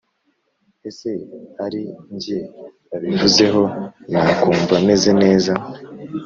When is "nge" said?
2.15-2.37